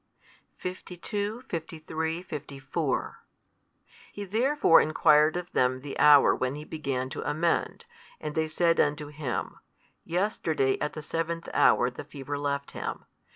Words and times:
52, 0.57 1.41
53, 1.47 2.23
54 2.23 3.19
He 4.11 4.23
therefore 4.25 4.81
enquired 4.81 5.37
of 5.37 5.51
them 5.51 5.81
the 5.81 5.99
hour 5.99 6.33
when 6.35 6.55
he 6.55 6.65
began 6.65 7.07
to 7.11 7.21
amend; 7.29 7.85
and 8.19 8.33
they 8.33 8.47
said 8.47 8.79
unto 8.79 9.09
him, 9.09 9.59
Yesterday 10.03 10.79
at 10.81 10.93
the 10.93 11.03
seventh 11.03 11.49
hour 11.53 11.91
the 11.91 12.03
fever 12.03 12.39
left 12.39 12.71
him. 12.71 13.05